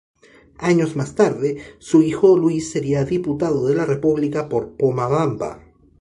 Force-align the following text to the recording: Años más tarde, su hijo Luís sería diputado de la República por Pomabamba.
Años 0.57 0.95
más 0.95 1.13
tarde, 1.13 1.57
su 1.77 2.01
hijo 2.01 2.35
Luís 2.35 2.71
sería 2.71 3.05
diputado 3.05 3.67
de 3.67 3.75
la 3.75 3.85
República 3.85 4.49
por 4.49 4.75
Pomabamba. 4.75 5.61